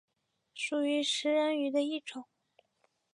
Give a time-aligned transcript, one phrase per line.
[0.55, 2.25] 属于食人鱼的一种。